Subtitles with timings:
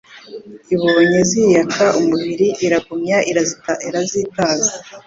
[0.73, 3.17] Ibonye ziyaka umubiri, Iragumya
[3.89, 4.73] irazitaza,